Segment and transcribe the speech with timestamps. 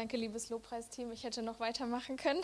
[0.00, 1.12] Danke, liebes Lobpreisteam.
[1.12, 2.40] Ich hätte noch weitermachen können.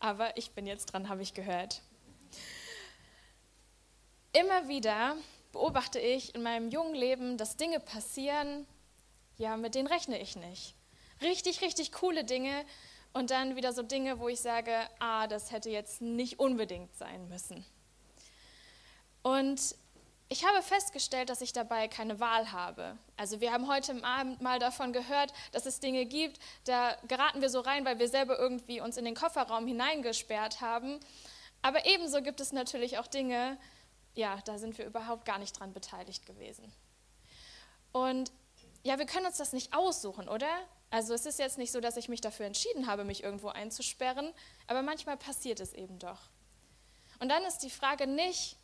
[0.00, 1.80] Aber ich bin jetzt dran, habe ich gehört.
[4.34, 5.16] Immer wieder
[5.52, 8.66] beobachte ich in meinem jungen Leben, dass Dinge passieren,
[9.38, 10.74] ja, mit denen rechne ich nicht.
[11.22, 12.66] Richtig, richtig coole Dinge
[13.14, 17.30] und dann wieder so Dinge, wo ich sage, ah, das hätte jetzt nicht unbedingt sein
[17.30, 17.64] müssen.
[19.22, 19.74] Und
[20.28, 22.98] ich habe festgestellt, dass ich dabei keine Wahl habe.
[23.16, 27.48] Also wir haben heute Abend mal davon gehört, dass es Dinge gibt, da geraten wir
[27.48, 30.98] so rein, weil wir selber irgendwie uns in den Kofferraum hineingesperrt haben.
[31.62, 33.56] Aber ebenso gibt es natürlich auch Dinge,
[34.14, 36.72] ja, da sind wir überhaupt gar nicht dran beteiligt gewesen.
[37.92, 38.32] Und
[38.82, 40.48] ja, wir können uns das nicht aussuchen, oder?
[40.90, 44.32] Also es ist jetzt nicht so, dass ich mich dafür entschieden habe, mich irgendwo einzusperren,
[44.66, 46.30] aber manchmal passiert es eben doch.
[47.20, 48.56] Und dann ist die Frage nicht,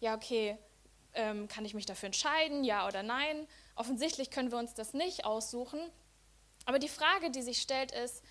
[0.00, 0.58] ja, okay,
[1.16, 3.46] ähm, kann ich mich dafür entscheiden, ja oder nein?
[3.74, 5.80] Offensichtlich können wir uns das nicht aussuchen.
[6.64, 8.22] Aber die Frage, die sich stellt, ist,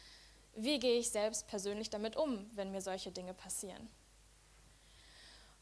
[0.56, 3.90] wie gehe ich selbst persönlich damit um, wenn mir solche Dinge passieren?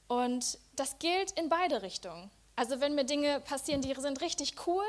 [0.07, 2.30] Und das gilt in beide Richtungen.
[2.55, 4.85] Also wenn mir Dinge passieren, die sind richtig cool,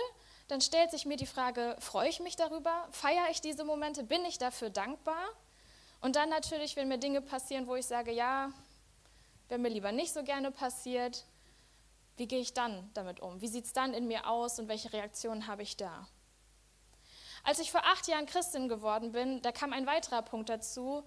[0.48, 2.86] dann stellt sich mir die Frage, freue ich mich darüber?
[2.91, 4.04] Feiere ich diese Momente?
[4.04, 5.24] Bin ich dafür dankbar?
[6.02, 8.50] Und dann natürlich, wenn mir Dinge passieren, wo ich sage, ja,
[9.48, 11.24] wäre mir lieber nicht so gerne passiert,
[12.16, 13.40] wie gehe ich dann damit um?
[13.40, 16.06] Wie sieht es dann in mir aus und welche Reaktionen habe ich da?
[17.42, 21.04] Als ich vor acht Jahren Christin geworden bin, da kam ein weiterer Punkt dazu,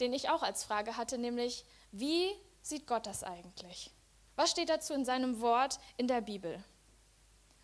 [0.00, 3.90] den ich auch als Frage hatte, nämlich, wie sieht Gott das eigentlich?
[4.34, 6.62] Was steht dazu in seinem Wort in der Bibel?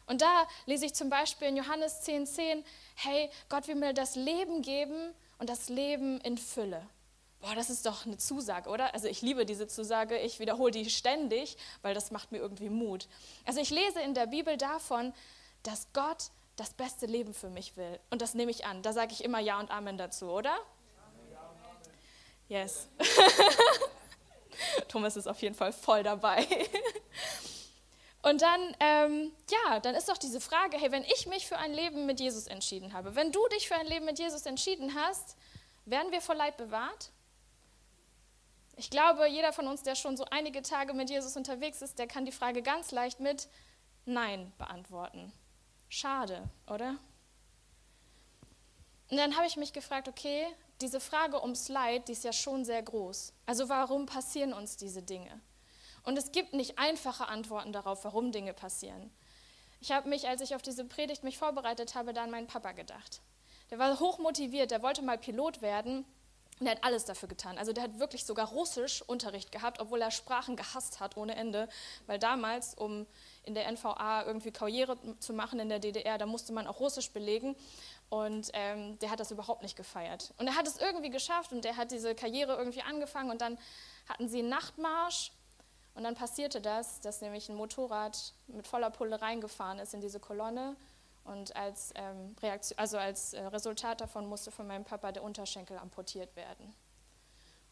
[0.07, 2.65] Und da lese ich zum Beispiel in Johannes 10,10, 10,
[2.97, 6.87] hey, Gott will mir das Leben geben und das Leben in Fülle.
[7.43, 8.95] Boah, das ist doch eine Zusage, oder?
[8.95, 13.09] Also ich liebe diese Zusage, ich wiederhole die ständig, weil das macht mir irgendwie Mut.
[13.45, 15.13] Also ich lese in der Bibel davon,
[15.65, 17.99] dass Gott das beste Leben für mich will.
[18.11, 18.83] Und das nehme ich an.
[18.83, 20.57] Da sage ich immer Ja und Amen dazu, oder?
[22.49, 22.89] Yes.
[24.89, 26.47] Thomas ist auf jeden Fall voll dabei.
[28.23, 31.73] Und dann, ähm, ja, dann ist doch diese Frage, hey, wenn ich mich für ein
[31.73, 35.37] Leben mit Jesus entschieden habe, wenn du dich für ein Leben mit Jesus entschieden hast,
[35.87, 37.11] werden wir vor Leid bewahrt?
[38.83, 42.09] Ich glaube, jeder von uns, der schon so einige Tage mit Jesus unterwegs ist, der
[42.09, 43.49] kann die Frage ganz leicht mit
[44.07, 45.33] Nein beantworten.
[45.89, 46.99] Schade, oder?
[49.09, 50.49] Und dann habe ich mich gefragt, okay,
[50.81, 53.33] diese Frage ums Leid, die ist ja schon sehr groß.
[53.47, 55.41] Also warum passieren uns diese Dinge?
[56.03, 59.13] Und es gibt nicht einfache Antworten darauf, warum Dinge passieren.
[59.81, 62.73] Ich habe mich, als ich auf diese Predigt mich vorbereitet habe, da an meinen Papa
[62.73, 63.23] gedacht.
[63.71, 66.05] Der war hoch motiviert, der wollte mal Pilot werden
[66.63, 67.59] und er hat alles dafür getan.
[67.59, 71.69] Also der hat wirklich sogar Russisch Unterricht gehabt, obwohl er Sprachen gehasst hat ohne Ende.
[72.07, 73.05] Weil damals, um
[73.43, 77.11] in der NVA irgendwie Karriere zu machen in der DDR, da musste man auch Russisch
[77.11, 77.57] belegen.
[78.11, 80.35] Und ähm, der hat das überhaupt nicht gefeiert.
[80.39, 83.33] Und er hat es irgendwie geschafft und er hat diese Karriere irgendwie angefangen.
[83.33, 83.59] Und dann
[84.09, 85.33] hatten sie einen Nachtmarsch.
[85.97, 90.21] Und dann passierte das, dass nämlich ein Motorrad mit voller Pulle reingefahren ist in diese
[90.21, 90.77] Kolonne.
[91.25, 95.79] Und als, ähm, Reaktion, also als äh, Resultat davon musste von meinem Papa der Unterschenkel
[95.79, 96.75] amputiert werden.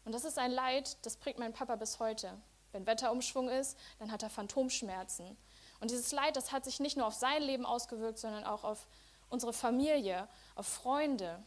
[0.05, 2.37] Und das ist ein Leid, das prägt mein Papa bis heute.
[2.71, 5.37] Wenn Wetterumschwung ist, dann hat er Phantomschmerzen.
[5.79, 8.87] Und dieses Leid, das hat sich nicht nur auf sein Leben ausgewirkt, sondern auch auf
[9.29, 11.43] unsere Familie, auf Freunde.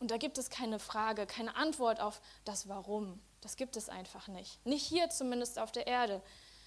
[0.00, 3.20] Und da gibt es keine Frage, keine Antwort auf das Warum.
[3.40, 4.64] Das gibt es einfach nicht.
[4.66, 6.22] Nicht hier zumindest auf der Erde.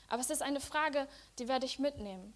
[0.08, 1.08] Aber es ist eine Frage,
[1.40, 2.34] die werde ich mitnehmen.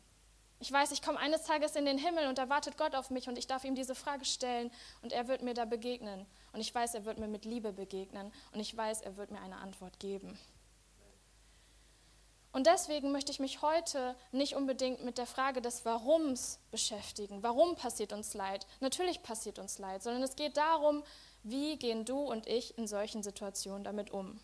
[0.61, 3.29] Ich weiß, ich komme eines Tages in den Himmel und da wartet Gott auf mich
[3.29, 4.71] und ich darf ihm diese Frage stellen
[5.01, 6.25] und er wird mir da begegnen.
[6.51, 9.39] Und ich weiß, er wird mir mit Liebe begegnen und ich weiß, er wird mir
[9.39, 10.37] eine Antwort geben.
[12.51, 17.43] Und deswegen möchte ich mich heute nicht unbedingt mit der Frage des Warums beschäftigen.
[17.43, 18.65] Warum passiert uns Leid?
[18.79, 21.03] Natürlich passiert uns Leid, sondern es geht darum,
[21.43, 24.39] wie gehen du und ich in solchen Situationen damit um.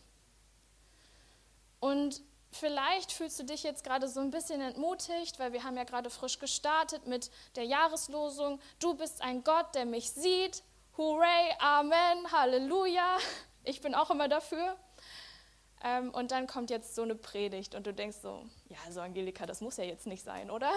[1.80, 2.22] Und
[2.58, 6.10] Vielleicht fühlst du dich jetzt gerade so ein bisschen entmutigt, weil wir haben ja gerade
[6.10, 8.62] frisch gestartet mit der Jahreslosung.
[8.80, 10.64] Du bist ein Gott, der mich sieht.
[10.98, 13.18] Hooray, Amen, Halleluja.
[13.66, 14.78] Ich bin auch immer dafür.
[15.84, 19.46] Ähm, und dann kommt jetzt so eine Predigt und du denkst so, ja, so Angelika,
[19.46, 20.72] das muss ja jetzt nicht sein, oder?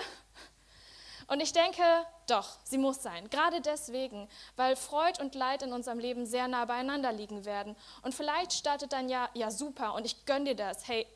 [1.29, 1.83] Und ich denke,
[2.27, 3.31] doch, sie muss sein.
[3.31, 7.77] Gerade deswegen, weil Freud und Leid in unserem Leben sehr nah beieinander liegen werden.
[8.03, 10.89] Und vielleicht startet dann ja, ja super und ich gönne dir das.
[10.89, 11.07] Hey,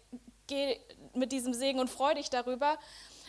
[0.46, 0.78] geh
[1.14, 2.78] mit diesem Segen und freu dich darüber.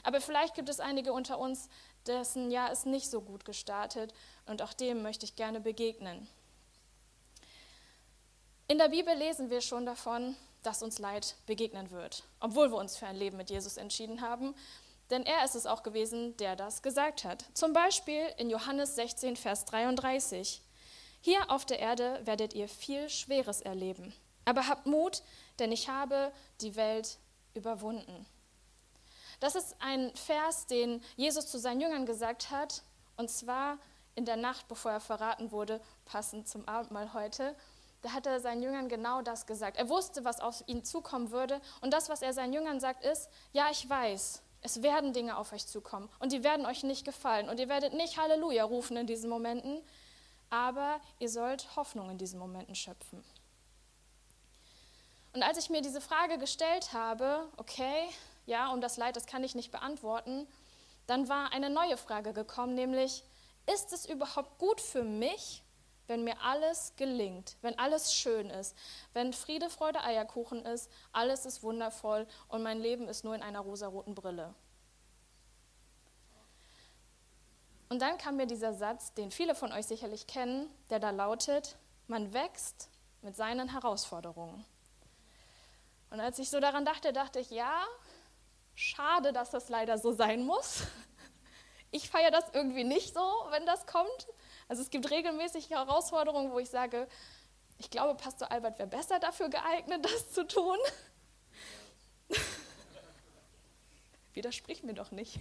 [0.04, 1.70] Aber vielleicht gibt es einige unter uns,
[2.08, 4.14] dessen Jahr ist nicht so gut gestartet
[4.46, 6.28] und auch dem möchte ich gerne begegnen.
[8.68, 12.98] In der Bibel lesen wir schon davon, dass uns Leid begegnen wird, obwohl wir uns
[12.98, 14.56] für ein Leben mit Jesus entschieden haben.
[15.10, 17.46] denn er ist es auch gewesen, der das gesagt hat.
[17.54, 20.62] Zum Beispiel in Johannes 16, Vers 33.
[21.22, 24.14] Hier auf der Erde werdet ihr viel Schweres erleben.
[24.46, 25.22] Aber habt Mut,
[25.60, 27.18] denn ich habe die Welt
[27.54, 28.26] überwunden.
[29.40, 32.84] Das ist ein Vers, den Jesus zu seinen Jüngern gesagt hat,
[33.18, 33.78] und zwar
[34.16, 37.56] in der Nacht, bevor er verraten wurde, passend zum Abendmahl heute.
[38.02, 39.78] Da hat er seinen Jüngern genau das gesagt.
[39.78, 41.62] Er wusste, was auf ihn zukommen würde.
[41.82, 45.52] Und das, was er seinen Jüngern sagt, ist, ja, ich weiß, es werden Dinge auf
[45.52, 49.08] euch zukommen und die werden euch nicht gefallen und ihr werdet nicht Halleluja rufen in
[49.08, 49.82] diesen Momenten,
[50.50, 53.24] aber ihr sollt Hoffnung in diesen Momenten schöpfen.
[55.34, 58.08] Und als ich mir diese Frage gestellt habe, okay,
[58.46, 60.48] ja, um das Leid, das kann ich nicht beantworten,
[61.08, 63.24] dann war eine neue Frage gekommen, nämlich,
[63.74, 65.64] ist es überhaupt gut für mich,
[66.08, 68.76] wenn mir alles gelingt, wenn alles schön ist,
[69.14, 73.62] wenn Friede, Freude, Eierkuchen ist, alles ist wundervoll und mein Leben ist nur in einer
[73.62, 74.54] rosaroten Brille?
[77.90, 81.78] Und dann kam mir dieser Satz, den viele von euch sicherlich kennen, der da lautet,
[82.08, 82.90] man wächst
[83.22, 84.66] mit seinen Herausforderungen.
[86.14, 87.84] Und als ich so daran dachte, dachte ich, ja,
[88.76, 90.84] schade, dass das leider so sein muss.
[91.96, 93.22] Ich feiere das irgendwie nicht so,
[93.52, 94.28] wenn das kommt.
[94.68, 97.08] Also es gibt regelmäßig Herausforderungen, wo ich sage,
[97.78, 100.80] ich glaube, Pastor Albert wäre besser dafür geeignet, das zu tun.
[104.34, 105.40] Widersprich mir doch nicht.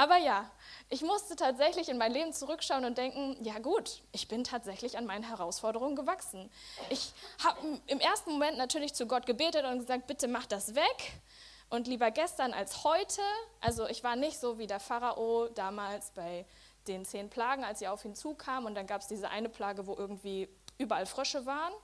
[0.00, 0.50] Aber ja,
[0.88, 5.04] ich musste tatsächlich in mein Leben zurückschauen und denken, ja gut, ich bin tatsächlich an
[5.04, 6.50] meinen Herausforderungen gewachsen.
[6.88, 7.12] Ich
[7.44, 11.20] habe im ersten Moment natürlich zu Gott gebetet und gesagt, bitte mach das weg.
[11.68, 13.20] Und lieber gestern als heute,
[13.60, 16.46] also ich war nicht so wie der Pharao damals bei
[16.88, 19.86] den zehn Plagen, als sie auf ihn zukamen und dann gab es diese eine Plage,
[19.86, 20.48] wo irgendwie
[20.78, 21.74] überall Frösche waren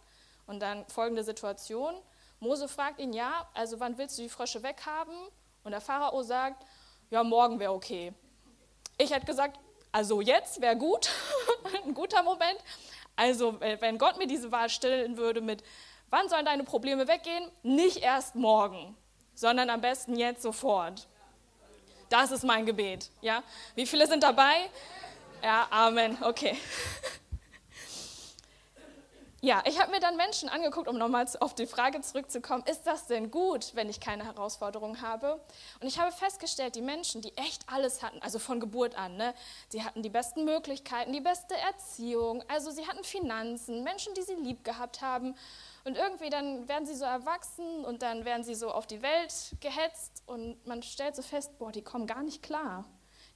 [0.47, 1.95] und dann folgende Situation.
[2.41, 5.15] Mose fragt ihn, ja, also wann willst du die Frösche weghaben?
[5.65, 6.65] Und der Pharao sagt,
[7.11, 8.13] ja, morgen wäre okay.
[8.99, 9.59] Ich hätte gesagt,
[9.93, 11.11] also jetzt wäre gut,
[11.85, 12.59] ein guter Moment.
[13.15, 15.63] Also wenn Gott mir diese Wahl stellen würde mit,
[16.11, 17.51] wann sollen deine Probleme weggehen?
[17.63, 18.97] Nicht erst morgen,
[19.35, 21.07] sondern am besten jetzt sofort.
[22.09, 23.11] Das ist mein Gebet.
[23.21, 23.43] Ja?
[23.75, 24.71] Wie viele sind dabei?
[25.43, 26.17] Ja, Amen.
[26.23, 26.57] Okay.
[29.43, 33.07] Ja, ich habe mir dann Menschen angeguckt, um nochmal auf die Frage zurückzukommen, ist das
[33.07, 35.39] denn gut, wenn ich keine Herausforderungen habe?
[35.79, 39.35] Und ich habe festgestellt, die Menschen, die echt alles hatten, also von Geburt an, ne,
[39.69, 44.37] sie hatten die besten Möglichkeiten, die beste Erziehung, also sie hatten Finanzen, Menschen, die sie
[44.37, 45.35] lieb gehabt haben.
[45.85, 49.55] Und irgendwie dann werden sie so erwachsen und dann werden sie so auf die Welt
[49.61, 52.87] gehetzt und man stellt so fest, boah, die kommen gar nicht klar.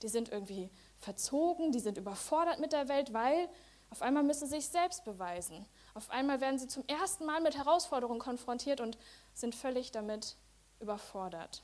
[0.03, 3.51] Die sind irgendwie verzogen, die sind überfordert mit der Welt, weil
[3.91, 5.67] auf einmal müssen sie sich selbst beweisen.
[5.95, 8.97] Auf einmal werden sie zum ersten Mal mit Herausforderungen konfrontiert und
[9.35, 10.37] sind völlig damit
[10.81, 11.63] überfordert.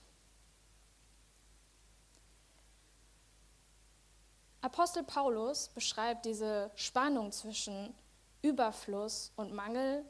[4.60, 7.94] Apostel Paulus beschreibt diese Spannung zwischen
[8.42, 10.04] Überfluss und Mangel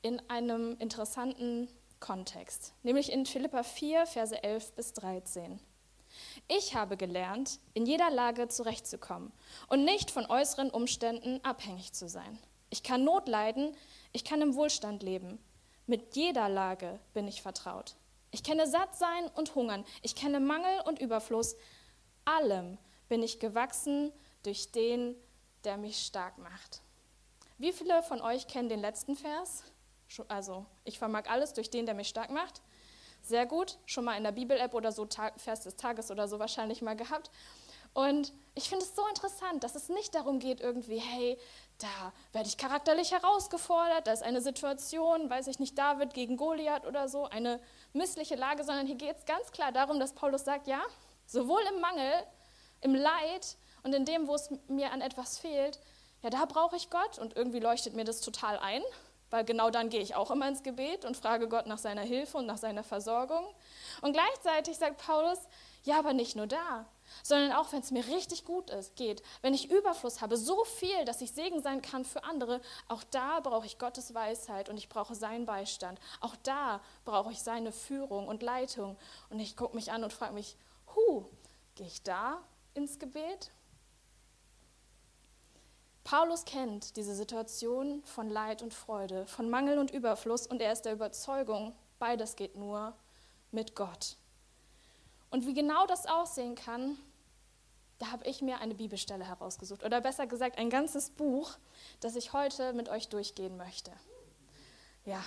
[0.00, 1.68] in einem interessanten
[2.00, 5.60] Kontext, nämlich in Philippa 4, Verse 11 bis 13.
[6.48, 9.32] Ich habe gelernt, in jeder Lage zurechtzukommen
[9.68, 12.38] und nicht von äußeren Umständen abhängig zu sein.
[12.70, 13.76] Ich kann Not leiden,
[14.12, 15.38] ich kann im Wohlstand leben.
[15.86, 17.94] Mit jeder Lage bin ich vertraut.
[18.30, 21.56] Ich kenne Sattsein und Hungern, ich kenne Mangel und Überfluss.
[22.24, 24.12] Allem bin ich gewachsen
[24.42, 25.14] durch den,
[25.64, 26.82] der mich stark macht.
[27.58, 29.62] Wie viele von euch kennen den letzten Vers?
[30.28, 32.60] Also, ich vermag alles durch den, der mich stark macht.
[33.22, 36.82] Sehr gut, schon mal in der Bibel-App oder so Vers des Tages oder so wahrscheinlich
[36.82, 37.30] mal gehabt.
[37.94, 41.38] Und ich finde es so interessant, dass es nicht darum geht, irgendwie, hey,
[41.78, 46.86] da werde ich charakterlich herausgefordert, da ist eine Situation, weiß ich nicht, David gegen Goliath
[46.86, 47.60] oder so, eine
[47.92, 50.80] missliche Lage, sondern hier geht es ganz klar darum, dass Paulus sagt, ja,
[51.26, 52.12] sowohl im Mangel,
[52.80, 55.80] im Leid und in dem, wo es mir an etwas fehlt,
[56.22, 58.82] ja, da brauche ich Gott und irgendwie leuchtet mir das total ein,
[59.30, 62.38] weil genau dann gehe ich auch immer ins Gebet und frage Gott nach seiner Hilfe
[62.38, 63.44] und nach seiner Versorgung.
[64.00, 65.38] Und gleichzeitig sagt Paulus,
[65.82, 66.86] ja, aber nicht nur da,
[67.22, 71.04] sondern auch wenn es mir richtig gut ist, geht, wenn ich Überfluss habe, so viel,
[71.04, 74.88] dass ich Segen sein kann für andere, auch da brauche ich Gottes Weisheit und ich
[74.88, 76.00] brauche seinen Beistand.
[76.20, 78.96] Auch da brauche ich seine Führung und Leitung.
[79.30, 80.56] Und ich gucke mich an und frage mich,
[80.94, 81.24] hu,
[81.74, 82.42] gehe ich da
[82.74, 83.50] ins Gebet?
[86.04, 90.82] Paulus kennt diese Situation von Leid und Freude, von Mangel und Überfluss und er ist
[90.82, 92.94] der Überzeugung, beides geht nur
[93.50, 94.18] mit Gott.
[95.34, 96.96] Und wie genau das aussehen kann,
[97.98, 99.82] da habe ich mir eine Bibelstelle herausgesucht.
[99.82, 101.56] Oder besser gesagt, ein ganzes Buch,
[101.98, 103.90] das ich heute mit euch durchgehen möchte.
[105.04, 105.20] Ja,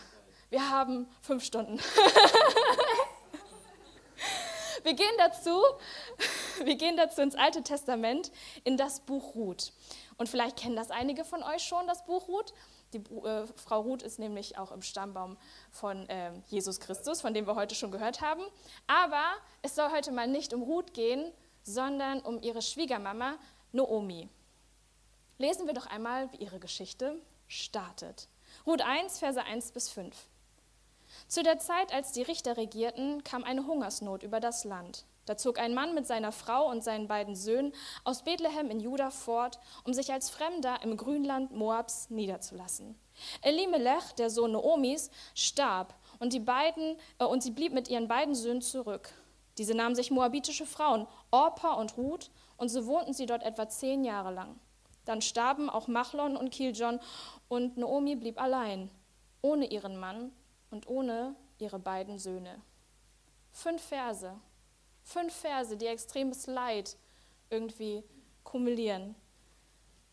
[0.49, 1.77] wir haben fünf Stunden.
[4.83, 5.61] wir gehen dazu,
[6.63, 8.31] wir gehen dazu ins Alte Testament,
[8.63, 9.73] in das Buch Ruth.
[10.17, 12.53] Und vielleicht kennen das einige von euch schon, das Buch Ruth.
[12.93, 15.37] Die äh, Frau Ruth ist nämlich auch im Stammbaum
[15.71, 18.43] von äh, Jesus Christus, von dem wir heute schon gehört haben.
[18.87, 19.23] Aber
[19.61, 21.31] es soll heute mal nicht um Ruth gehen,
[21.63, 23.35] sondern um ihre Schwiegermama
[23.73, 24.29] Noomi.
[25.37, 28.27] Lesen wir doch einmal, wie ihre Geschichte startet.
[28.65, 30.15] Ruth 1, Verse 1 bis 5.
[31.27, 35.05] Zu der Zeit, als die Richter regierten, kam eine Hungersnot über das Land.
[35.27, 37.73] Da zog ein Mann mit seiner Frau und seinen beiden Söhnen
[38.05, 42.97] aus Bethlehem in Juda fort, um sich als Fremder im Grünland Moabs niederzulassen.
[43.41, 48.35] Elimelech, der Sohn Noomis, starb und, die beiden, äh, und sie blieb mit ihren beiden
[48.35, 49.09] Söhnen zurück.
[49.57, 54.05] Diese nahmen sich moabitische Frauen, Orpa und Ruth, und so wohnten sie dort etwa zehn
[54.05, 54.57] Jahre lang.
[55.03, 57.01] Dann starben auch Machlon und Kiljon,
[57.49, 58.89] und Noomi blieb allein,
[59.41, 60.31] ohne ihren Mann
[60.71, 62.61] und ohne ihre beiden Söhne.
[63.51, 64.33] Fünf Verse,
[65.07, 66.97] fünf Verse, die extremes Leid
[67.49, 68.03] irgendwie
[68.43, 69.15] kumulieren.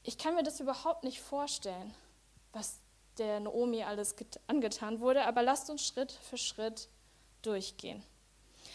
[0.05, 1.95] Ich kann mir das überhaupt nicht vorstellen,
[2.53, 2.79] was
[3.19, 4.15] der Naomi alles
[4.47, 6.89] angetan wurde, aber lasst uns Schritt für Schritt
[7.43, 8.03] durchgehen.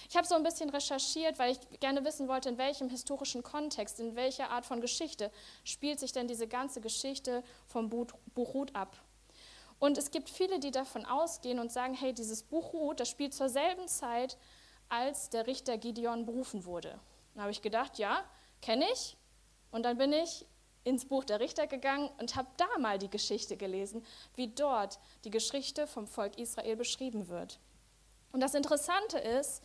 [0.10, 4.00] Ich habe so ein bisschen recherchiert, weil ich gerne wissen wollte, in welchem historischen Kontext,
[4.00, 5.32] in welcher Art von Geschichte
[5.64, 8.98] spielt sich denn diese ganze Geschichte vom Buch Ruth ab.
[9.78, 13.34] Und es gibt viele, die davon ausgehen und sagen, hey, dieses Buch Ruth, das spielt
[13.34, 14.38] zur selben Zeit,
[14.90, 17.00] als der Richter Gideon berufen wurde.
[17.36, 18.24] Da habe ich gedacht, ja,
[18.62, 19.16] kenne ich.
[19.72, 20.46] Und dann bin ich
[20.84, 24.06] ins Buch der Richter gegangen und habe da mal die Geschichte gelesen,
[24.36, 27.60] wie dort die Geschichte vom Volk Israel beschrieben wird.
[28.32, 29.62] Und das Interessante ist,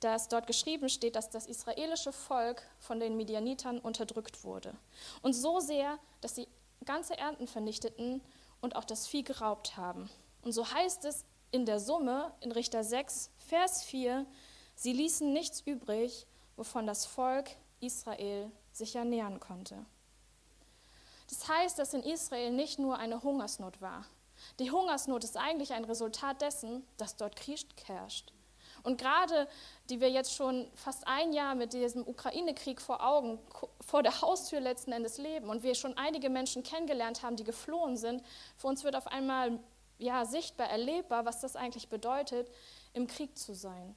[0.00, 4.74] dass dort geschrieben steht, dass das israelische Volk von den Midianitern unterdrückt wurde.
[5.22, 6.48] Und so sehr, dass sie
[6.84, 8.22] ganze Ernten vernichteten
[8.60, 10.08] und auch das Vieh geraubt haben.
[10.42, 14.26] Und so heißt es in der Summe in Richter 6, Vers 4,
[14.80, 19.84] sie ließen nichts übrig, wovon das Volk Israel sich ernähren konnte.
[21.28, 24.06] Das heißt, dass in Israel nicht nur eine Hungersnot war.
[24.58, 28.32] Die Hungersnot ist eigentlich ein Resultat dessen, dass dort Krieg herrscht.
[28.82, 29.46] Und gerade,
[29.90, 33.38] die wir jetzt schon fast ein Jahr mit diesem Ukraine-Krieg vor Augen,
[33.86, 37.98] vor der Haustür letzten Endes leben und wir schon einige Menschen kennengelernt haben, die geflohen
[37.98, 38.22] sind,
[38.56, 39.60] für uns wird auf einmal
[39.98, 42.50] ja, sichtbar, erlebbar, was das eigentlich bedeutet,
[42.94, 43.94] im Krieg zu sein.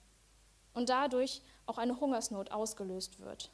[0.74, 3.52] Und dadurch auch eine Hungersnot ausgelöst wird.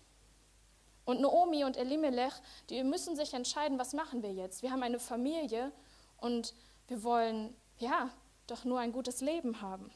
[1.05, 2.33] Und Naomi und Elimelech,
[2.69, 4.61] die müssen sich entscheiden, was machen wir jetzt?
[4.61, 5.71] Wir haben eine Familie
[6.17, 6.53] und
[6.87, 8.09] wir wollen, ja,
[8.47, 9.91] doch nur ein gutes Leben haben.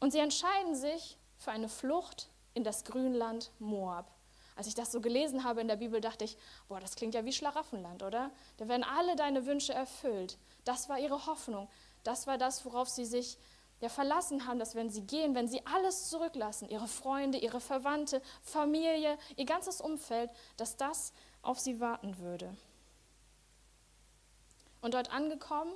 [0.00, 4.10] Und sie entscheiden sich für eine Flucht in das Grünland Moab.
[4.56, 6.36] Als ich das so gelesen habe in der Bibel, dachte ich,
[6.68, 8.30] boah, das klingt ja wie Schlaraffenland, oder?
[8.58, 10.36] Da werden alle deine Wünsche erfüllt.
[10.64, 11.68] Das war ihre Hoffnung.
[12.02, 13.38] Das war das, worauf sie sich
[13.80, 18.22] ja verlassen haben, dass wenn sie gehen, wenn sie alles zurücklassen, ihre Freunde, ihre Verwandte,
[18.42, 22.54] Familie, ihr ganzes Umfeld, dass das auf sie warten würde.
[24.82, 25.72] Und dort angekommen,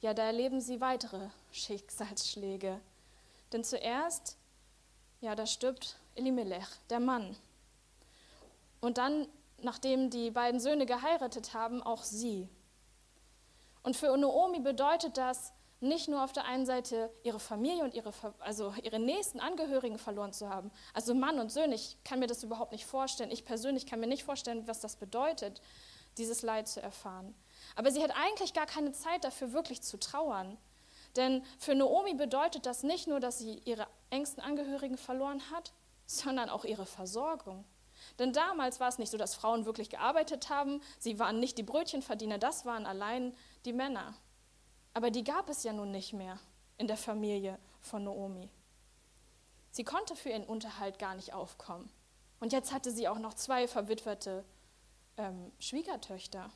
[0.00, 2.80] ja, da erleben sie weitere Schicksalsschläge.
[3.52, 4.36] Denn zuerst,
[5.20, 7.36] ja, da stirbt Elimelech, der Mann.
[8.80, 9.26] Und dann,
[9.58, 12.48] nachdem die beiden Söhne geheiratet haben, auch sie.
[13.82, 15.52] Und für Naomi bedeutet das,
[15.86, 20.32] nicht nur auf der einen Seite ihre Familie und ihre, also ihre nächsten Angehörigen verloren
[20.32, 20.70] zu haben.
[20.94, 23.30] Also Mann und Söhne, ich kann mir das überhaupt nicht vorstellen.
[23.30, 25.60] Ich persönlich kann mir nicht vorstellen, was das bedeutet,
[26.18, 27.34] dieses Leid zu erfahren.
[27.74, 30.56] Aber sie hat eigentlich gar keine Zeit dafür, wirklich zu trauern.
[31.16, 35.72] Denn für Naomi bedeutet das nicht nur, dass sie ihre engsten Angehörigen verloren hat,
[36.06, 37.64] sondern auch ihre Versorgung.
[38.18, 40.80] Denn damals war es nicht so, dass Frauen wirklich gearbeitet haben.
[40.98, 44.14] Sie waren nicht die Brötchenverdiener, das waren allein die Männer.
[44.96, 46.38] Aber die gab es ja nun nicht mehr
[46.78, 48.48] in der Familie von Naomi.
[49.70, 51.90] Sie konnte für ihren Unterhalt gar nicht aufkommen.
[52.40, 54.42] Und jetzt hatte sie auch noch zwei verwitwete
[55.18, 56.48] ähm, Schwiegertöchter.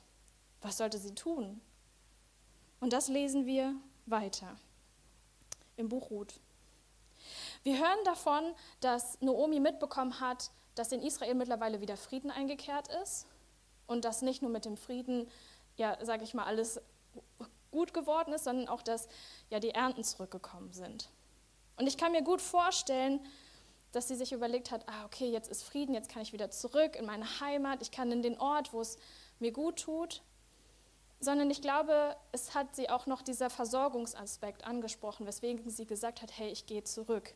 [0.62, 1.60] Was sollte sie tun?
[2.80, 3.74] Und das lesen wir
[4.06, 4.56] weiter
[5.76, 6.40] im Buch Ruth.
[7.62, 13.26] Wir hören davon, dass Naomi mitbekommen hat, dass in Israel mittlerweile wieder Frieden eingekehrt ist
[13.86, 15.28] und dass nicht nur mit dem Frieden,
[15.76, 16.80] ja, sage ich mal, alles
[17.70, 19.08] gut geworden ist, sondern auch, dass
[19.48, 21.08] ja die Ernten zurückgekommen sind.
[21.76, 23.20] Und ich kann mir gut vorstellen,
[23.92, 26.96] dass sie sich überlegt hat, ah, okay, jetzt ist Frieden, jetzt kann ich wieder zurück
[26.96, 28.98] in meine Heimat, ich kann in den Ort, wo es
[29.38, 30.22] mir gut tut
[31.20, 36.36] sondern ich glaube, es hat sie auch noch dieser Versorgungsaspekt angesprochen, weswegen sie gesagt hat,
[36.36, 37.34] hey, ich gehe zurück.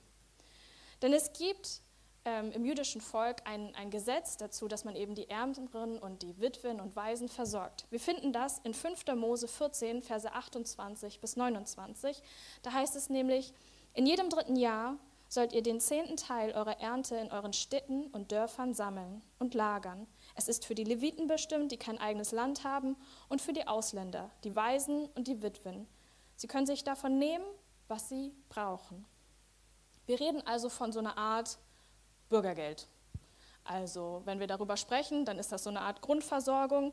[1.03, 1.83] Denn es gibt
[2.25, 6.39] ähm, im jüdischen Volk ein, ein Gesetz dazu, dass man eben die Ärmeren und die
[6.41, 7.87] Witwen und Waisen versorgt.
[7.91, 9.05] Wir finden das in 5.
[9.15, 12.23] Mose 14, Verse 28 bis 29.
[12.63, 13.53] Da heißt es nämlich,
[13.93, 14.97] in jedem dritten Jahr
[15.29, 20.07] sollt ihr den zehnten Teil eurer Ernte in euren Städten und Dörfern sammeln und lagern.
[20.35, 22.97] Es ist für die Leviten bestimmt, die kein eigenes Land haben,
[23.29, 25.87] und für die Ausländer, die Waisen und die Witwen.
[26.37, 27.45] Sie können sich davon nehmen,
[27.89, 29.05] was sie brauchen.
[30.07, 31.59] Wir reden also von so einer Art
[32.35, 32.89] Bürgergeld.
[33.63, 36.93] Also wenn wir darüber sprechen, dann ist das so eine Art Grundversorgung.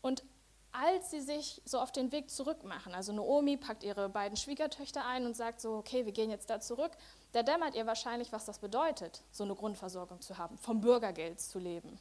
[0.00, 0.22] Und
[0.70, 5.04] als sie sich so auf den Weg zurück machen, also Naomi packt ihre beiden Schwiegertöchter
[5.04, 6.92] ein und sagt so, okay, wir gehen jetzt da zurück,
[7.32, 11.58] da dämmert ihr wahrscheinlich, was das bedeutet, so eine Grundversorgung zu haben, vom Bürgergeld zu
[11.58, 11.98] leben,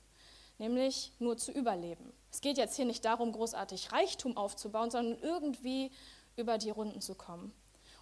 [0.59, 2.13] nämlich nur zu überleben.
[2.31, 5.91] Es geht jetzt hier nicht darum, großartig Reichtum aufzubauen, sondern irgendwie
[6.35, 7.51] über die Runden zu kommen.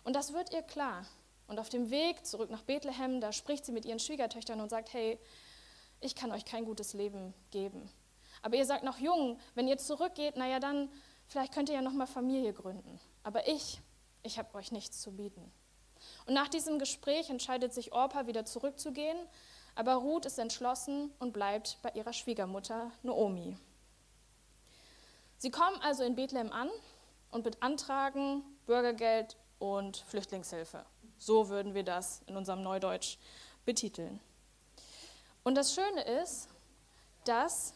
[0.03, 1.05] Und das wird ihr klar.
[1.51, 4.93] Und auf dem Weg zurück nach Bethlehem, da spricht sie mit ihren Schwiegertöchtern und sagt,
[4.93, 5.19] hey,
[5.99, 7.91] ich kann euch kein gutes Leben geben.
[8.41, 10.89] Aber ihr seid noch jung, wenn ihr zurückgeht, naja, dann
[11.27, 13.01] vielleicht könnt ihr ja noch mal Familie gründen.
[13.23, 13.81] Aber ich,
[14.23, 15.51] ich habe euch nichts zu bieten.
[16.25, 19.17] Und nach diesem Gespräch entscheidet sich Orpa wieder zurückzugehen,
[19.75, 23.57] aber Ruth ist entschlossen und bleibt bei ihrer Schwiegermutter Naomi.
[25.37, 26.69] Sie kommen also in Bethlehem an
[27.29, 30.85] und beantragen Bürgergeld und Flüchtlingshilfe.
[31.21, 33.17] So würden wir das in unserem Neudeutsch
[33.63, 34.19] betiteln.
[35.43, 36.49] Und das Schöne ist,
[37.25, 37.75] dass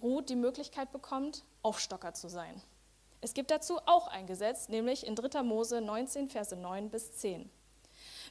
[0.00, 2.62] Ruth die Möglichkeit bekommt, Aufstocker zu sein.
[3.20, 5.42] Es gibt dazu auch ein Gesetz, nämlich in 3.
[5.42, 7.50] Mose 19, Verse 9 bis 10.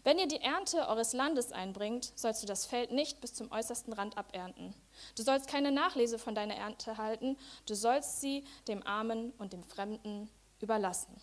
[0.06, 3.92] Wenn ihr die Ernte eures Landes einbringt, sollst du das Feld nicht bis zum äußersten
[3.92, 4.74] Rand abernten.
[5.18, 9.66] Du sollst keine Nachlese von deiner Ernte halten, du sollst sie dem Armen und dem
[9.66, 10.30] Fremden
[10.62, 11.20] überlassen.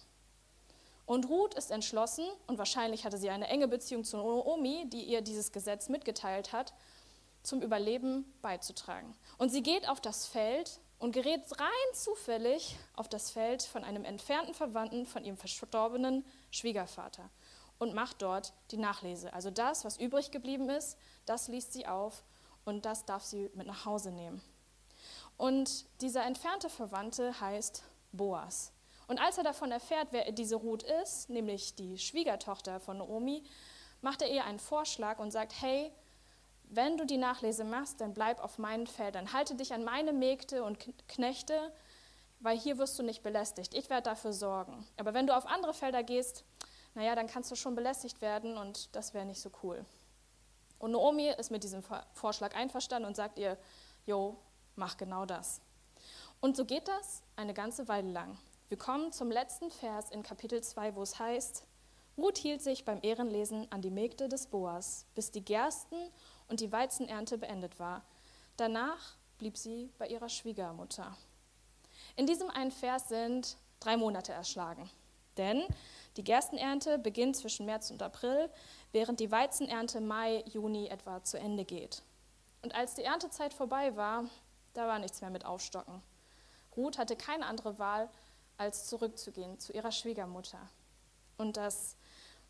[1.06, 5.20] Und Ruth ist entschlossen, und wahrscheinlich hatte sie eine enge Beziehung zu Naomi, die ihr
[5.20, 6.72] dieses Gesetz mitgeteilt hat,
[7.42, 9.14] zum Überleben beizutragen.
[9.36, 14.04] Und sie geht auf das Feld und gerät rein zufällig auf das Feld von einem
[14.04, 17.28] entfernten Verwandten von ihrem verstorbenen Schwiegervater
[17.78, 19.32] und macht dort die Nachlese.
[19.34, 20.96] Also das, was übrig geblieben ist,
[21.26, 22.24] das liest sie auf
[22.64, 24.40] und das darf sie mit nach Hause nehmen.
[25.36, 28.73] Und dieser entfernte Verwandte heißt Boas.
[29.06, 33.42] Und als er davon erfährt, wer diese Ruth ist, nämlich die Schwiegertochter von Naomi,
[34.00, 35.92] macht er ihr einen Vorschlag und sagt, hey,
[36.70, 39.32] wenn du die Nachlese machst, dann bleib auf meinen Feldern.
[39.32, 41.72] Halte dich an meine Mägde und Knechte,
[42.40, 43.74] weil hier wirst du nicht belästigt.
[43.74, 44.86] Ich werde dafür sorgen.
[44.96, 46.44] Aber wenn du auf andere Felder gehst,
[46.94, 49.84] naja, dann kannst du schon belästigt werden und das wäre nicht so cool.
[50.78, 53.56] Und Naomi ist mit diesem Vorschlag einverstanden und sagt ihr,
[54.06, 54.36] jo,
[54.76, 55.60] mach genau das.
[56.40, 58.36] Und so geht das eine ganze Weile lang.
[58.74, 61.62] Wir kommen zum letzten Vers in Kapitel 2, wo es heißt,
[62.18, 66.10] Ruth hielt sich beim Ehrenlesen an die Mägde des Boas, bis die Gersten
[66.48, 68.02] und die Weizenernte beendet war.
[68.56, 71.16] Danach blieb sie bei ihrer Schwiegermutter.
[72.16, 74.90] In diesem einen Vers sind drei Monate erschlagen.
[75.36, 75.62] Denn
[76.16, 78.50] die Gerstenernte beginnt zwischen März und April,
[78.90, 82.02] während die Weizenernte Mai, Juni etwa zu Ende geht.
[82.62, 84.24] Und als die Erntezeit vorbei war,
[84.72, 86.02] da war nichts mehr mit Aufstocken.
[86.76, 88.10] Ruth hatte keine andere Wahl,
[88.56, 90.60] als zurückzugehen zu ihrer Schwiegermutter
[91.36, 91.96] und das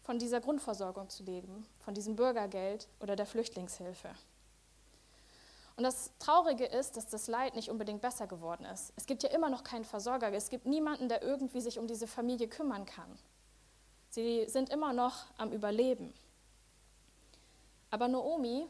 [0.02, 4.10] von dieser Grundversorgung zu leben, von diesem Bürgergeld oder der Flüchtlingshilfe.
[5.76, 8.92] Und das Traurige ist, dass das Leid nicht unbedingt besser geworden ist.
[8.96, 12.06] Es gibt ja immer noch keinen Versorger, es gibt niemanden, der irgendwie sich um diese
[12.06, 13.18] Familie kümmern kann.
[14.10, 16.14] Sie sind immer noch am Überleben.
[17.90, 18.66] Aber Naomi,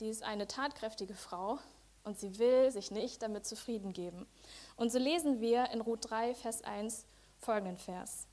[0.00, 1.58] die ist eine tatkräftige Frau
[2.08, 4.26] und sie will sich nicht damit zufrieden geben.
[4.76, 7.04] Und so lesen wir in Ruth 3, Vers 1
[7.38, 8.26] folgenden Vers.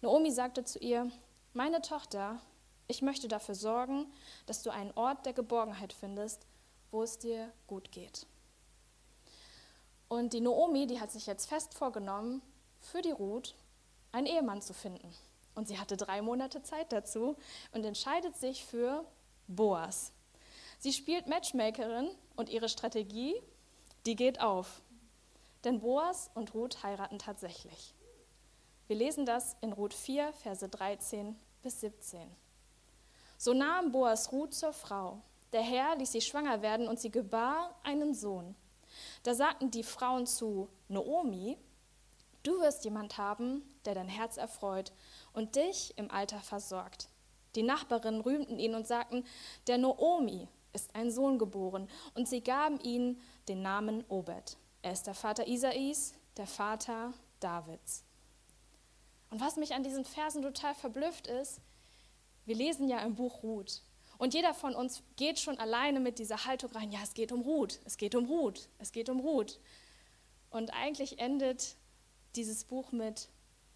[0.00, 1.10] Naomi sagte zu ihr,
[1.52, 2.40] meine Tochter,
[2.86, 4.06] ich möchte dafür sorgen,
[4.46, 6.46] dass du einen Ort der Geborgenheit findest,
[6.92, 8.26] wo es dir gut geht.
[10.08, 12.42] Und die Naomi, die hat sich jetzt fest vorgenommen,
[12.78, 13.56] für die Ruth
[14.12, 15.12] einen Ehemann zu finden.
[15.56, 17.36] Und sie hatte drei Monate Zeit dazu
[17.72, 19.04] und entscheidet sich für
[19.48, 20.12] Boas.
[20.78, 22.08] Sie spielt Matchmakerin
[22.40, 23.40] und ihre Strategie,
[24.06, 24.82] die geht auf.
[25.64, 27.94] Denn Boas und Ruth heiraten tatsächlich.
[28.88, 32.28] Wir lesen das in Ruth 4, Verse 13 bis 17.
[33.38, 35.20] So nahm Boas Ruth zur Frau.
[35.52, 38.56] Der Herr ließ sie schwanger werden und sie gebar einen Sohn.
[39.22, 41.58] Da sagten die Frauen zu Naomi,
[42.42, 44.92] du wirst jemand haben, der dein Herz erfreut
[45.32, 47.08] und dich im Alter versorgt.
[47.54, 49.24] Die Nachbarinnen rühmten ihn und sagten,
[49.66, 54.56] der Naomi ist ein Sohn geboren, und sie gaben ihm den Namen Obed.
[54.82, 58.04] Er ist der Vater Isais, der Vater Davids.
[59.30, 61.60] Und was mich an diesen Versen total verblüfft ist,
[62.46, 63.82] wir lesen ja im Buch Ruth.
[64.18, 67.40] Und jeder von uns geht schon alleine mit dieser Haltung rein, ja, es geht um
[67.42, 69.60] Ruth, es geht um Ruth, es geht um Ruth.
[70.50, 71.76] Und eigentlich endet
[72.36, 73.28] dieses Buch mit,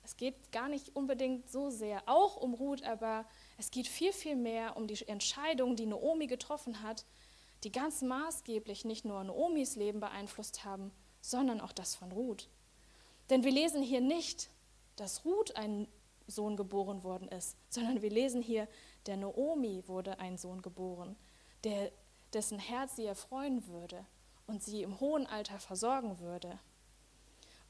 [0.02, 3.24] es geht gar nicht unbedingt so sehr auch um Ruth, aber
[3.57, 7.05] Es geht viel, viel mehr um die Entscheidung, die Naomi getroffen hat,
[7.62, 12.49] die ganz maßgeblich nicht nur Naomis Leben beeinflusst haben, sondern auch das von Ruth.
[13.31, 14.51] Denn wir lesen hier nicht,
[14.97, 15.88] dass Ruth ein
[16.27, 18.69] Sohn geboren worden ist, sondern wir lesen hier,
[19.07, 21.17] der Naomi wurde ein Sohn geboren,
[21.64, 21.90] der,
[22.33, 24.05] dessen Herz sie erfreuen würde
[24.47, 26.59] und sie im hohen Alter versorgen würde.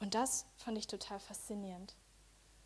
[0.00, 1.94] Und das fand ich total faszinierend,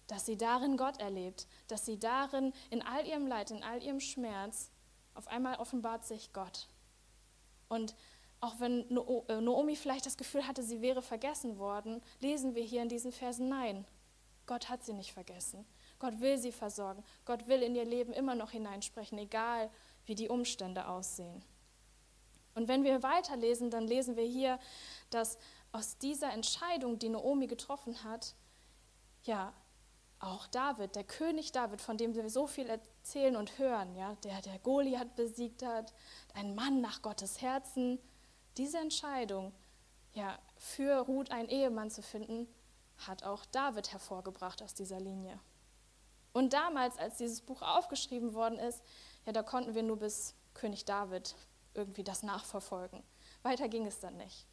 [0.08, 4.00] dass sie darin Gott erlebt, dass sie darin in all ihrem Leid, in all ihrem
[4.00, 4.70] Schmerz,
[5.14, 6.66] auf einmal offenbart sich Gott.
[7.68, 7.94] Und
[8.40, 8.88] auch wenn
[9.28, 13.12] äh, Naomi vielleicht das Gefühl hatte, sie wäre vergessen worden, lesen wir hier in diesen
[13.12, 13.84] Versen, nein,
[14.46, 15.66] Gott hat sie nicht vergessen.
[15.98, 17.04] Gott will sie versorgen.
[17.24, 19.70] Gott will in ihr Leben immer noch hineinsprechen, egal
[20.06, 21.44] wie die Umstände aussehen.
[22.54, 24.58] Und wenn wir weiterlesen, dann lesen wir hier,
[25.10, 25.38] dass
[25.70, 28.34] aus dieser Entscheidung, die Naomi getroffen hat,
[29.24, 29.52] ja,
[30.20, 34.40] auch David, der König David, von dem wir so viel erzählen und hören, ja, der,
[34.42, 35.92] der Goliath besiegt hat,
[36.34, 37.98] ein Mann nach Gottes Herzen,
[38.56, 39.52] diese Entscheidung,
[40.14, 42.48] ja, für Ruth einen Ehemann zu finden,
[43.06, 45.38] hat auch David hervorgebracht aus dieser Linie.
[46.32, 48.82] Und damals, als dieses Buch aufgeschrieben worden ist,
[49.24, 51.36] ja, da konnten wir nur bis König David
[51.74, 53.02] irgendwie das nachverfolgen.
[53.42, 54.46] Weiter ging es dann nicht.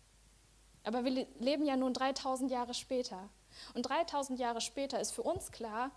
[0.83, 3.29] Aber wir leben ja nun 3000 Jahre später.
[3.73, 5.91] Und 3000 Jahre später ist für uns klar,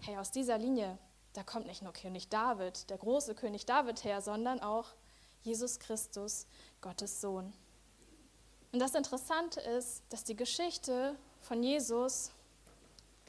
[0.00, 0.98] hey, aus dieser Linie,
[1.32, 4.86] da kommt nicht nur König David, der große König David her, sondern auch
[5.42, 6.46] Jesus Christus,
[6.80, 7.52] Gottes Sohn.
[8.72, 12.30] Und das Interessante ist, dass die Geschichte von Jesus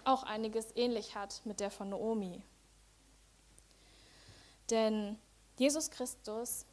[0.05, 2.41] auch einiges ähnlich hat mit der von Naomi.
[4.69, 5.17] Denn
[5.57, 6.65] Jesus Christus,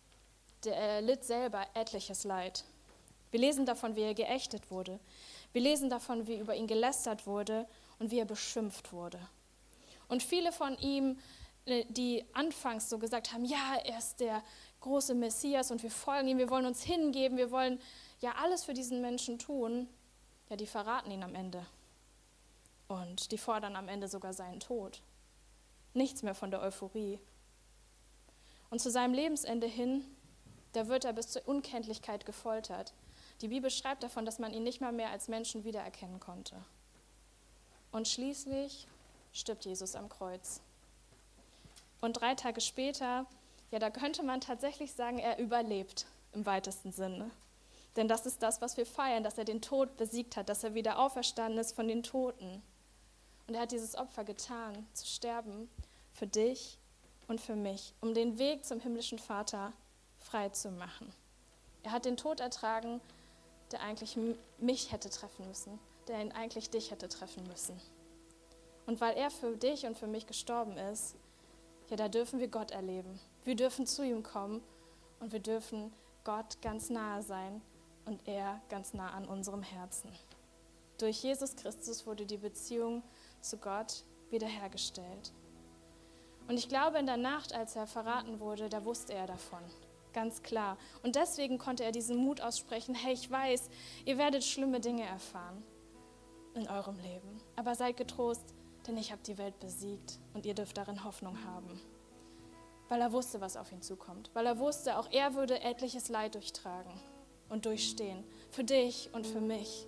[0.64, 2.64] der litt selber etliches Leid.
[3.30, 4.98] Wir lesen davon, wie er geächtet wurde.
[5.52, 7.66] Wir lesen davon, wie über ihn gelästert wurde
[7.98, 9.20] und wie er beschimpft wurde.
[10.08, 11.18] Und viele von ihm,
[11.66, 14.42] äh, die anfangs so gesagt haben, ja, er ist der
[14.80, 17.80] große Messias und wir folgen ihm, wir wollen uns hingeben, wir wollen
[18.20, 19.88] ja alles für diesen Menschen tun,
[20.48, 21.64] ja, die verraten ihn am Ende.
[22.88, 25.00] Und die fordern am Ende sogar seinen Tod.
[25.94, 27.20] Nichts mehr von der Euphorie.
[28.68, 30.04] Und zu seinem Lebensende hin,
[30.72, 32.92] da wird er bis zur Unkenntlichkeit gefoltert.
[33.40, 36.56] Die Bibel schreibt davon, dass man ihn nicht mal mehr als Menschen wiedererkennen konnte.
[37.90, 38.86] Und schließlich
[39.32, 40.60] stirbt Jesus am Kreuz.
[42.00, 43.26] Und drei Tage später,
[43.70, 47.30] ja, da könnte man tatsächlich sagen, er überlebt im weitesten Sinne.
[47.96, 50.74] Denn das ist das, was wir feiern, dass er den Tod besiegt hat, dass er
[50.74, 52.62] wieder auferstanden ist von den Toten.
[53.46, 55.68] Und er hat dieses Opfer getan, zu sterben
[56.12, 56.78] für dich
[57.26, 59.72] und für mich, um den Weg zum himmlischen Vater
[60.18, 61.12] frei zu machen.
[61.82, 63.00] Er hat den Tod ertragen,
[63.72, 64.18] der eigentlich
[64.58, 65.78] mich hätte treffen müssen,
[66.08, 67.80] der ihn eigentlich dich hätte treffen müssen.
[68.86, 71.14] Und weil er für dich und für mich gestorben ist,
[71.88, 73.20] ja, da dürfen wir Gott erleben.
[73.44, 74.62] Wir dürfen zu ihm kommen
[75.18, 75.92] und wir dürfen
[76.24, 77.62] Gott ganz nahe sein
[78.04, 80.10] und er ganz nah an unserem Herzen.
[80.98, 83.02] Durch Jesus Christus wurde die Beziehung
[83.40, 85.32] zu Gott wiederhergestellt.
[86.46, 89.62] Und ich glaube, in der Nacht, als er verraten wurde, da wusste er davon.
[90.12, 90.76] Ganz klar.
[91.02, 93.70] Und deswegen konnte er diesen Mut aussprechen, hey, ich weiß,
[94.04, 95.62] ihr werdet schlimme Dinge erfahren
[96.54, 97.40] in eurem Leben.
[97.56, 98.54] Aber seid getrost,
[98.86, 101.80] denn ich habe die Welt besiegt und ihr dürft darin Hoffnung haben.
[102.88, 104.30] Weil er wusste, was auf ihn zukommt.
[104.34, 106.92] Weil er wusste, auch er würde etliches Leid durchtragen
[107.48, 108.24] und durchstehen.
[108.50, 109.86] Für dich und für mich.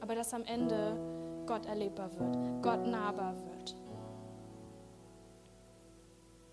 [0.00, 3.76] Aber dass am Ende Gott erlebbar wird, Gott nahbar wird.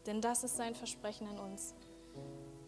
[0.06, 1.74] Denn das ist sein Versprechen an uns.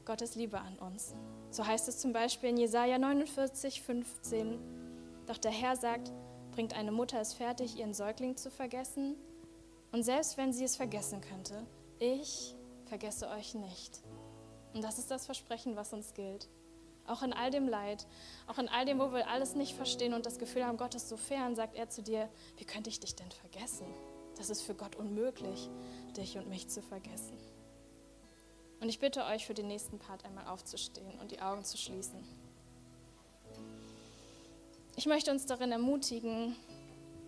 [0.08, 1.14] Gottes Liebe an uns.
[1.52, 4.58] So heißt es zum Beispiel in Jesaja 49, 15.
[5.26, 6.14] Doch der Herr sagt,
[6.52, 9.18] bringt eine Mutter es fertig, ihren Säugling zu vergessen?
[9.92, 11.68] Und selbst wenn sie es vergessen könnte,
[12.00, 14.02] ich vergesse euch nicht.
[14.74, 16.48] Und das ist das Versprechen, was uns gilt.
[17.06, 18.08] Auch in all dem Leid,
[18.48, 21.10] auch in all dem, wo wir alles nicht verstehen und das Gefühl haben, Gott ist
[21.10, 23.88] so fern, sagt er zu dir, wie könnte ich dich denn vergessen?
[24.38, 25.70] Das ist für Gott unmöglich,
[26.16, 27.38] dich und mich zu vergessen.
[28.80, 32.24] Und ich bitte euch für den nächsten Part einmal aufzustehen und die Augen zu schließen.
[34.96, 36.56] Ich möchte uns darin ermutigen,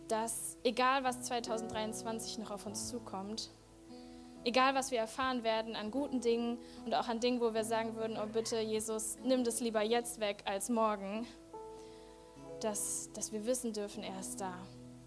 [0.07, 3.49] dass egal was 2023 noch auf uns zukommt,
[4.45, 7.95] Egal, was wir erfahren werden an guten Dingen und auch an Dingen, wo wir sagen
[7.95, 11.27] würden, oh bitte, Jesus, nimm das lieber jetzt weg als morgen,
[12.62, 14.53] dass, dass wir wissen dürfen, er ist da.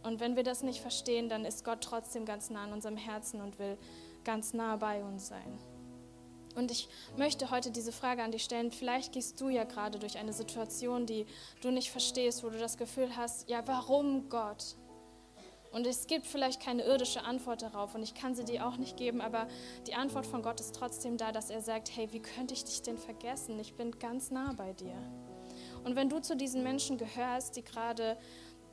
[0.03, 3.41] Und wenn wir das nicht verstehen, dann ist Gott trotzdem ganz nah an unserem Herzen
[3.41, 3.79] und will
[4.23, 5.59] ganz nah bei uns sein.
[6.55, 8.71] Und ich möchte heute diese Frage an dich stellen.
[8.71, 11.27] Vielleicht gehst du ja gerade durch eine Situation, die
[11.63, 14.77] du nicht verstehst, wo du das Gefühl hast, ja, warum Gott?
[15.73, 18.99] Und es gibt vielleicht keine irdische Antwort darauf und ich kann sie dir auch nicht
[18.99, 19.49] geben, aber
[19.87, 22.83] die Antwort von Gott ist trotzdem da, dass er sagt, hey, wie könnte ich dich
[22.83, 23.59] denn vergessen?
[23.59, 24.95] Ich bin ganz nah bei dir.
[25.83, 28.19] Und wenn du zu diesen Menschen gehörst, die gerade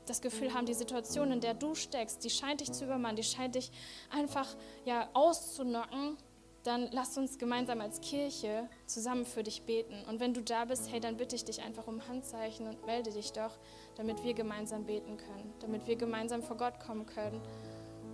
[0.06, 3.24] das Gefühl haben, die Situation, in der du steckst, die scheint dich zu übermannen, die
[3.24, 3.72] scheint dich
[4.10, 4.48] einfach
[4.84, 6.18] ja, auszunocken,
[6.64, 10.04] dann lass uns gemeinsam als Kirche zusammen für dich beten.
[10.08, 13.12] Und wenn du da bist, hey, dann bitte ich dich einfach um Handzeichen und melde
[13.12, 13.58] dich doch,
[13.96, 17.42] damit wir gemeinsam beten können, damit wir gemeinsam vor Gott kommen können,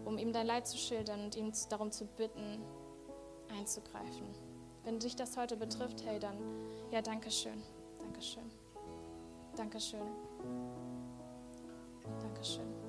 [0.05, 2.61] um ihm dein Leid zu schildern und ihn darum zu bitten,
[3.57, 4.27] einzugreifen.
[4.83, 6.37] Wenn dich das heute betrifft, hey, dann
[6.91, 7.63] ja, danke schön,
[7.99, 8.51] danke schön,
[9.55, 10.07] danke schön,
[12.21, 12.84] danke schön.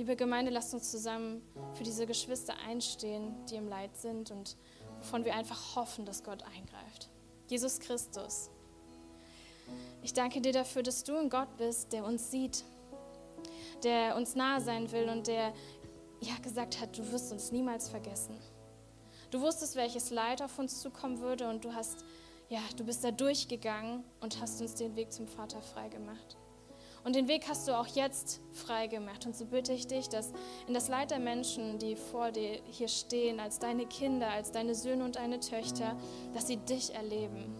[0.00, 1.42] Liebe Gemeinde, lasst uns zusammen
[1.74, 4.56] für diese Geschwister einstehen, die im Leid sind und
[4.98, 7.10] wovon wir einfach hoffen, dass Gott eingreift.
[7.48, 8.48] Jesus Christus,
[10.02, 12.64] ich danke dir dafür, dass du ein Gott bist, der uns sieht,
[13.84, 15.52] der uns nahe sein will und der
[16.22, 18.38] ja gesagt hat, du wirst uns niemals vergessen.
[19.30, 22.06] Du wusstest, welches Leid auf uns zukommen würde und du hast
[22.48, 26.38] ja, du bist da durchgegangen und hast uns den Weg zum Vater freigemacht.
[27.04, 29.26] Und den Weg hast du auch jetzt freigemacht.
[29.26, 30.32] Und so bitte ich dich, dass
[30.66, 34.74] in das Leid der Menschen, die vor dir hier stehen, als deine Kinder, als deine
[34.74, 35.96] Söhne und deine Töchter,
[36.34, 37.54] dass sie dich erleben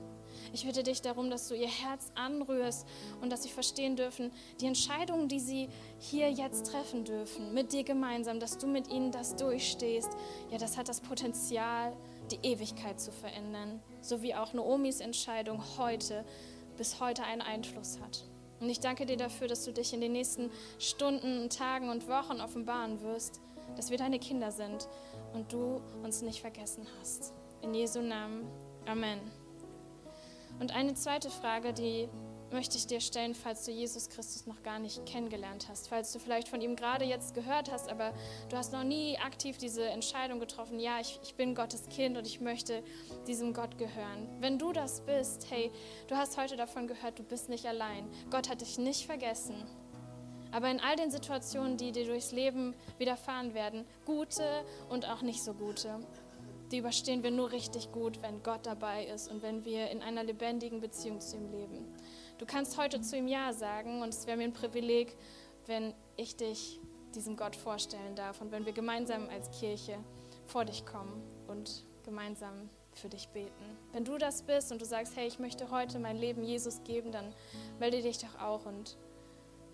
[0.53, 2.87] ich bitte dich darum, dass du ihr Herz anrührst
[3.21, 7.85] und dass sie verstehen dürfen, die Entscheidungen, die sie hier jetzt treffen dürfen, mit dir
[7.85, 10.11] gemeinsam, dass du mit ihnen das durchstehst,
[10.51, 11.97] ja, das hat das Potenzial,
[12.31, 16.25] die Ewigkeit zu verändern, so wie auch Noomis Entscheidung heute
[16.77, 18.25] bis heute einen Einfluss hat.
[18.61, 22.41] Und ich danke dir dafür, dass du dich in den nächsten Stunden, Tagen und Wochen
[22.41, 23.41] offenbaren wirst,
[23.77, 24.89] dass wir deine Kinder sind
[25.33, 27.33] und du uns nicht vergessen hast.
[27.63, 28.47] In Jesu Namen.
[28.87, 29.21] Amen.
[30.61, 32.09] Und eine zweite Frage, die
[32.53, 36.19] möchte ich dir stellen, falls du Jesus Christus noch gar nicht kennengelernt hast, falls du
[36.19, 38.13] vielleicht von ihm gerade jetzt gehört hast, aber
[38.49, 42.27] du hast noch nie aktiv diese Entscheidung getroffen, ja, ich, ich bin Gottes Kind und
[42.27, 42.83] ich möchte
[43.27, 44.29] diesem Gott gehören.
[44.41, 45.71] Wenn du das bist, hey,
[46.09, 48.09] du hast heute davon gehört, du bist nicht allein.
[48.31, 49.55] Gott hat dich nicht vergessen.
[50.53, 55.43] Aber in all den Situationen, die dir durchs Leben widerfahren werden, gute und auch nicht
[55.43, 56.01] so gute,
[56.71, 60.23] die überstehen wir nur richtig gut, wenn Gott dabei ist und wenn wir in einer
[60.23, 61.85] lebendigen Beziehung zu ihm leben.
[62.41, 65.15] Du kannst heute zu ihm Ja sagen und es wäre mir ein Privileg,
[65.67, 66.81] wenn ich dich
[67.15, 69.99] diesem Gott vorstellen darf und wenn wir gemeinsam als Kirche
[70.47, 73.77] vor dich kommen und gemeinsam für dich beten.
[73.93, 77.13] Wenn du das bist und du sagst, hey, ich möchte heute mein Leben Jesus geben,
[77.13, 77.35] dann
[77.79, 78.97] melde dich doch auch und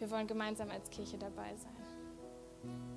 [0.01, 2.96] wir wollen gemeinsam als Kirche dabei sein.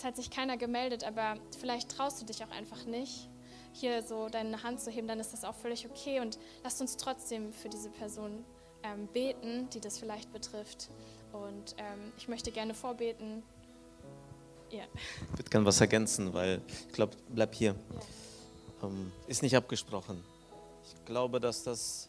[0.00, 3.28] Es hat sich keiner gemeldet, aber vielleicht traust du dich auch einfach nicht,
[3.74, 6.20] hier so deine Hand zu heben, dann ist das auch völlig okay.
[6.20, 8.42] Und lasst uns trotzdem für diese Person
[8.82, 10.88] ähm, beten, die das vielleicht betrifft.
[11.34, 13.42] Und ähm, ich möchte gerne vorbeten.
[14.70, 14.84] Ja.
[15.32, 17.74] Ich würde gerne was ergänzen, weil ich glaube, bleib hier.
[18.80, 18.88] Ja.
[18.88, 20.24] Ähm, ist nicht abgesprochen.
[20.82, 22.08] Ich glaube, dass das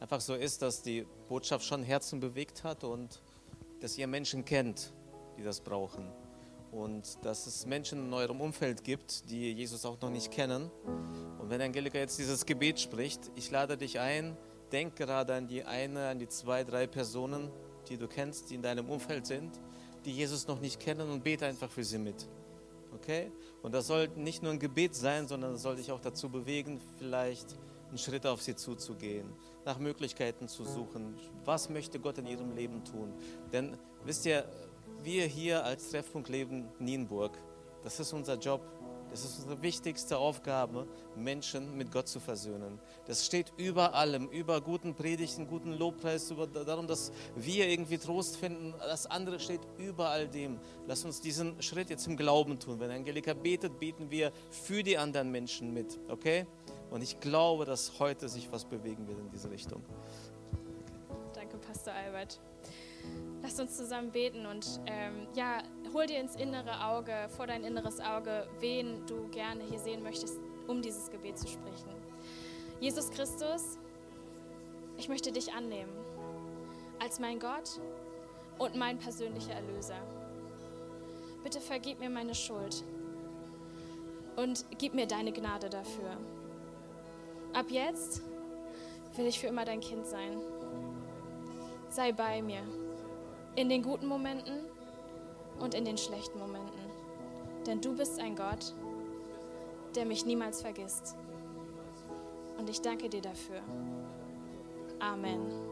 [0.00, 3.22] einfach so ist, dass die Botschaft schon Herzen bewegt hat und
[3.80, 4.92] dass ihr Menschen kennt,
[5.38, 6.10] die das brauchen
[6.72, 10.70] und dass es Menschen in eurem Umfeld gibt, die Jesus auch noch nicht kennen.
[11.38, 14.36] Und wenn Angelika jetzt dieses Gebet spricht, ich lade dich ein,
[14.70, 17.50] denk gerade an die eine, an die zwei, drei Personen,
[17.88, 19.58] die du kennst, die in deinem Umfeld sind,
[20.04, 22.28] die Jesus noch nicht kennen und bete einfach für sie mit.
[22.94, 23.30] Okay?
[23.62, 26.80] Und das soll nicht nur ein Gebet sein, sondern das soll dich auch dazu bewegen,
[26.98, 27.56] vielleicht
[27.88, 29.32] einen Schritt auf sie zuzugehen,
[29.64, 31.16] nach Möglichkeiten zu suchen.
[31.44, 33.12] Was möchte Gott in ihrem Leben tun?
[33.52, 34.44] Denn wisst ihr,
[35.04, 37.36] wir hier als Treffpunkt Leben Nienburg,
[37.82, 38.60] das ist unser Job.
[39.10, 40.86] Das ist unsere wichtigste Aufgabe,
[41.16, 42.78] Menschen mit Gott zu versöhnen.
[43.06, 48.36] Das steht über allem, über guten Predigten, guten Lobpreis, über darum, dass wir irgendwie Trost
[48.36, 48.72] finden.
[48.78, 50.60] Das andere steht über all dem.
[50.86, 52.78] Lass uns diesen Schritt jetzt im Glauben tun.
[52.78, 56.46] Wenn Angelika betet, beten wir für die anderen Menschen mit, okay?
[56.90, 59.82] Und ich glaube, dass heute sich was bewegen wird in diese Richtung.
[61.34, 62.38] Danke, Pastor Albert.
[63.42, 65.62] Lass uns zusammen beten und ähm, ja,
[65.94, 70.38] hol dir ins innere Auge, vor dein inneres Auge, wen du gerne hier sehen möchtest,
[70.66, 71.90] um dieses Gebet zu sprechen.
[72.80, 73.78] Jesus Christus,
[74.98, 75.92] ich möchte dich annehmen
[76.98, 77.80] als mein Gott
[78.58, 79.96] und mein persönlicher Erlöser.
[81.42, 82.84] Bitte vergib mir meine Schuld
[84.36, 86.18] und gib mir deine Gnade dafür.
[87.54, 88.22] Ab jetzt
[89.16, 90.38] will ich für immer dein Kind sein.
[91.88, 92.62] Sei bei mir
[93.56, 94.60] in den guten Momenten
[95.58, 96.80] und in den schlechten Momenten.
[97.66, 98.74] Denn du bist ein Gott,
[99.94, 101.16] der mich niemals vergisst.
[102.58, 103.60] Und ich danke dir dafür.
[104.98, 105.69] Amen.